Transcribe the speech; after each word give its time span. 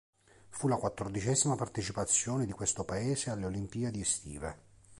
Fu 0.49 0.67
la 0.67 0.77
quattordicesima 0.77 1.55
partecipazione 1.55 2.47
di 2.47 2.51
questo 2.53 2.83
paese 2.83 3.29
alle 3.29 3.45
Olimpiadi 3.45 4.01
estive. 4.01 4.57